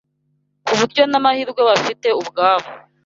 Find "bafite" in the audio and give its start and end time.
1.69-2.07